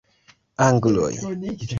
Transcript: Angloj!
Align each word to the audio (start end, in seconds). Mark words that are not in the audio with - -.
Angloj! 0.67 1.13